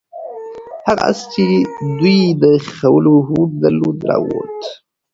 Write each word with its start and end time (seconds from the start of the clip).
هغه 0.87 1.03
آس 1.11 1.19
چې 1.33 1.45
دوی 1.97 2.17
یې 2.25 2.37
د 2.43 2.45
ښخولو 2.65 3.15
هوډ 3.27 3.49
درلود 3.63 3.97
راووت. 4.09 4.57